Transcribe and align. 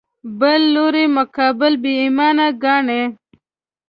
بل 0.39 0.61
لوري 0.75 1.05
مقابل 1.17 1.73
بې 1.83 1.93
ایمانه 2.03 2.47
ګاڼه 2.63 3.01